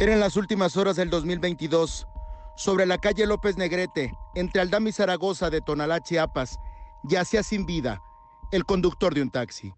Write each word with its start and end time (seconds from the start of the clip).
Eran 0.00 0.18
las 0.18 0.36
últimas 0.36 0.76
horas 0.76 0.96
del 0.96 1.10
2022. 1.10 2.06
Sobre 2.56 2.86
la 2.86 2.98
calle 2.98 3.26
López 3.26 3.56
Negrete, 3.56 4.14
entre 4.34 4.60
Aldama 4.60 4.88
y 4.88 4.92
Zaragoza 4.92 5.50
de 5.50 5.60
Tonalá, 5.60 6.00
Chiapas, 6.00 6.58
yacía 7.02 7.42
sin 7.42 7.66
vida 7.66 8.02
el 8.50 8.64
conductor 8.64 9.14
de 9.14 9.22
un 9.22 9.30
taxi. 9.30 9.72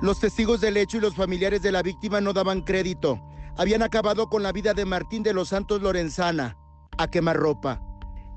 Los 0.00 0.20
testigos 0.20 0.60
del 0.60 0.76
hecho 0.76 0.96
y 0.96 1.00
los 1.00 1.14
familiares 1.14 1.60
de 1.60 1.72
la 1.72 1.82
víctima 1.82 2.20
no 2.20 2.32
daban 2.32 2.62
crédito. 2.62 3.20
Habían 3.58 3.82
acabado 3.82 4.28
con 4.28 4.44
la 4.44 4.52
vida 4.52 4.72
de 4.72 4.84
Martín 4.84 5.24
de 5.24 5.32
los 5.32 5.48
Santos 5.48 5.82
Lorenzana 5.82 6.56
a 6.96 7.10
quemarropa. 7.10 7.82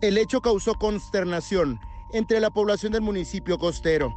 El 0.01 0.17
hecho 0.17 0.41
causó 0.41 0.73
consternación 0.73 1.79
entre 2.11 2.39
la 2.39 2.49
población 2.49 2.91
del 2.91 3.01
municipio 3.01 3.59
costero. 3.59 4.11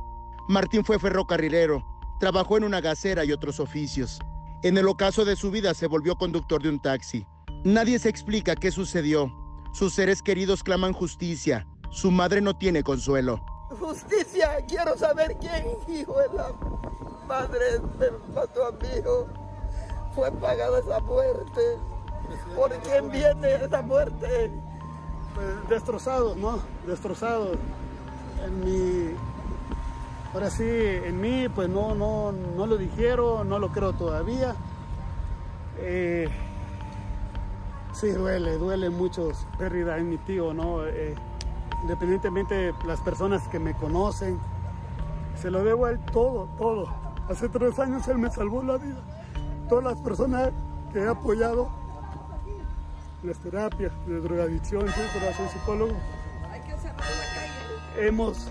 Martín 0.48 0.82
fue 0.82 0.98
ferrocarrilero, 0.98 1.84
trabajó 2.20 2.56
en 2.56 2.64
una 2.64 2.80
gasera 2.80 3.26
y 3.26 3.32
otros 3.32 3.60
oficios. 3.60 4.18
En 4.62 4.78
el 4.78 4.88
ocaso 4.88 5.26
de 5.26 5.36
su 5.36 5.50
vida 5.50 5.74
se 5.74 5.88
volvió 5.88 6.16
conductor 6.16 6.62
de 6.62 6.70
un 6.70 6.80
taxi. 6.80 7.26
Nadie 7.64 7.98
se 7.98 8.08
explica 8.08 8.56
qué 8.56 8.70
sucedió. 8.70 9.30
Sus 9.74 9.92
seres 9.92 10.22
queridos 10.22 10.62
claman 10.62 10.94
justicia. 10.94 11.66
Su 11.90 12.10
madre 12.10 12.40
no 12.40 12.56
tiene 12.56 12.82
consuelo. 12.82 13.44
Justicia, 13.78 14.56
quiero 14.66 14.96
saber 14.96 15.36
quién, 15.38 15.66
hijo 15.86 16.14
de 16.18 16.34
la 16.34 16.50
madre 17.28 17.78
me 17.98 18.06
mató 18.34 18.68
a 18.68 18.72
mi 18.72 18.98
hijo. 18.98 19.43
Fue 20.14 20.30
pagada 20.32 20.78
esa 20.78 21.00
muerte. 21.00 21.78
¿Por 22.54 22.70
quién 22.78 23.10
viene 23.10 23.54
esa 23.54 23.82
muerte? 23.82 24.50
Pues 25.34 25.68
destrozados, 25.68 26.36
¿no? 26.36 26.60
Destrozados. 26.86 27.56
En 28.44 28.60
mi. 28.64 29.14
Ahora 30.32 30.50
sí, 30.50 30.64
en 30.66 31.20
mí, 31.20 31.48
pues 31.48 31.68
no, 31.68 31.94
no, 31.94 32.32
no 32.32 32.66
lo 32.66 32.76
dijeron, 32.76 33.48
no 33.48 33.58
lo 33.58 33.70
creo 33.70 33.92
todavía. 33.92 34.54
Eh, 35.78 36.28
sí, 37.92 38.10
duele, 38.10 38.58
duele 38.58 38.90
mucho 38.90 39.30
pérdida 39.58 39.96
en 39.98 40.10
mi 40.10 40.18
tío, 40.18 40.52
¿no? 40.52 40.84
Eh, 40.84 41.14
independientemente 41.82 42.54
de 42.54 42.74
las 42.86 43.00
personas 43.00 43.46
que 43.48 43.58
me 43.58 43.74
conocen, 43.74 44.38
se 45.40 45.50
lo 45.50 45.62
debo 45.62 45.86
a 45.86 45.90
él 45.90 46.00
todo, 46.12 46.48
todo. 46.58 46.88
Hace 47.28 47.48
tres 47.48 47.78
años 47.78 48.06
él 48.08 48.18
me 48.18 48.30
salvó 48.30 48.62
la 48.62 48.76
vida. 48.76 49.00
Todas 49.68 49.84
las 49.84 49.98
personas 49.98 50.50
que 50.92 51.00
he 51.00 51.08
apoyado 51.08 51.68
las 53.22 53.38
terapias 53.38 53.92
de 54.06 54.20
drogadicción, 54.20 54.86
soy 54.88 55.48
psicólogo, 55.48 55.94
hemos 57.96 58.50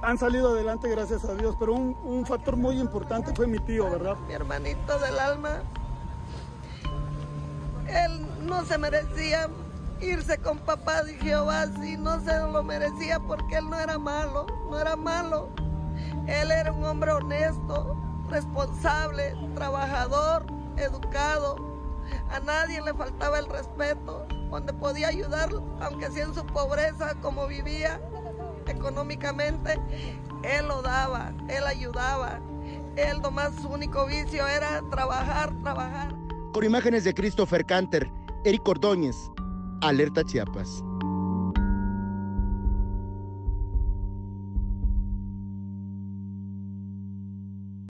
han 0.00 0.16
salido 0.16 0.50
adelante 0.50 0.88
gracias 0.88 1.24
a 1.24 1.34
Dios, 1.34 1.56
pero 1.58 1.74
un, 1.74 1.96
un, 2.04 2.24
factor 2.24 2.56
muy 2.56 2.80
importante 2.80 3.34
fue 3.34 3.48
mi 3.48 3.58
tío, 3.58 3.90
¿verdad? 3.90 4.16
Mi 4.28 4.34
hermanito 4.34 4.98
del 5.00 5.18
alma, 5.18 5.62
él 7.88 8.26
no 8.46 8.64
se 8.64 8.78
merecía 8.78 9.48
irse 10.00 10.38
con 10.38 10.58
papá 10.58 11.02
de 11.02 11.14
Jehová, 11.14 11.66
si 11.80 11.96
no 11.96 12.20
se 12.20 12.38
lo 12.38 12.62
merecía 12.62 13.18
porque 13.18 13.56
él 13.56 13.68
no 13.68 13.78
era 13.78 13.98
malo, 13.98 14.46
no 14.70 14.78
era 14.78 14.94
malo. 14.94 15.48
Él 16.26 16.50
era 16.50 16.72
un 16.72 16.84
hombre 16.84 17.12
honesto, 17.12 17.96
responsable, 18.28 19.34
trabajador, 19.54 20.46
educado. 20.76 21.56
A 22.30 22.40
nadie 22.40 22.80
le 22.80 22.94
faltaba 22.94 23.38
el 23.38 23.46
respeto, 23.46 24.26
donde 24.50 24.72
podía 24.72 25.08
ayudar, 25.08 25.50
aunque 25.80 26.10
sea 26.10 26.24
en 26.24 26.34
su 26.34 26.44
pobreza, 26.46 27.14
como 27.20 27.46
vivía 27.46 28.00
económicamente, 28.66 29.78
él 30.42 30.68
lo 30.68 30.82
daba, 30.82 31.32
él 31.48 31.64
ayudaba. 31.66 32.40
Él 32.96 33.20
nomás 33.22 33.54
su 33.62 33.68
único 33.68 34.06
vicio 34.06 34.46
era 34.46 34.82
trabajar, 34.90 35.54
trabajar. 35.62 36.14
Con 36.52 36.64
imágenes 36.64 37.04
de 37.04 37.14
Christopher 37.14 37.64
Canter, 37.64 38.10
Eric 38.44 38.66
Ordóñez, 38.66 39.16
Alerta 39.82 40.24
Chiapas. 40.24 40.82